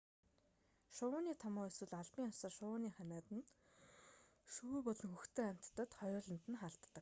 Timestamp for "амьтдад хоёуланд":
5.51-6.43